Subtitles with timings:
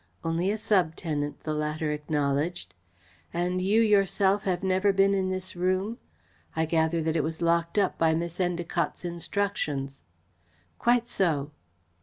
[0.23, 2.73] "Only a sub tenant," the latter acknowledged.
[3.31, 5.99] "And you yourself have never been in this room?
[6.55, 10.01] I gather that it was locked up by Miss Endacott's instructions."
[10.79, 11.51] "Quite so."